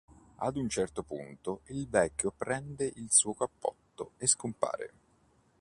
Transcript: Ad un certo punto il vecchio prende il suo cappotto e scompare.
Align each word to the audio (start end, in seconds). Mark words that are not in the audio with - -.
Ad 0.37 0.55
un 0.55 0.67
certo 0.67 1.03
punto 1.03 1.61
il 1.67 1.87
vecchio 1.87 2.33
prende 2.35 2.91
il 2.95 3.11
suo 3.11 3.35
cappotto 3.35 4.13
e 4.17 4.25
scompare. 4.25 4.93